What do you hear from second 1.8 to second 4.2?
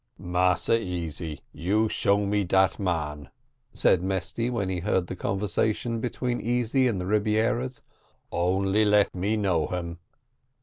show me dat man?" said